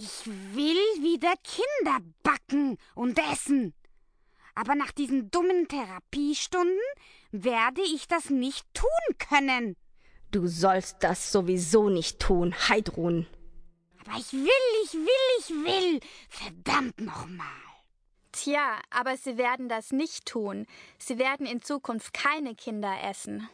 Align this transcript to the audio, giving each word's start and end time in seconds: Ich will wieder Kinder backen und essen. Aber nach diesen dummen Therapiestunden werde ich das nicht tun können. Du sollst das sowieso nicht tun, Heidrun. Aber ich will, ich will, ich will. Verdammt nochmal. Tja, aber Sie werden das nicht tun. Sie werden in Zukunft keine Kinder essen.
Ich 0.00 0.26
will 0.26 1.02
wieder 1.02 1.34
Kinder 1.42 1.98
backen 2.22 2.78
und 2.94 3.18
essen. 3.18 3.74
Aber 4.54 4.76
nach 4.76 4.92
diesen 4.92 5.28
dummen 5.32 5.66
Therapiestunden 5.66 6.78
werde 7.32 7.80
ich 7.82 8.06
das 8.06 8.30
nicht 8.30 8.64
tun 8.74 9.18
können. 9.18 9.74
Du 10.30 10.46
sollst 10.46 10.98
das 11.00 11.32
sowieso 11.32 11.88
nicht 11.88 12.20
tun, 12.20 12.54
Heidrun. 12.68 13.26
Aber 14.06 14.16
ich 14.20 14.32
will, 14.32 14.48
ich 14.84 14.92
will, 14.92 15.34
ich 15.40 15.48
will. 15.50 16.00
Verdammt 16.28 17.00
nochmal. 17.00 17.48
Tja, 18.30 18.78
aber 18.90 19.16
Sie 19.16 19.36
werden 19.36 19.68
das 19.68 19.90
nicht 19.90 20.26
tun. 20.26 20.68
Sie 20.98 21.18
werden 21.18 21.44
in 21.44 21.60
Zukunft 21.60 22.14
keine 22.14 22.54
Kinder 22.54 23.02
essen. 23.02 23.48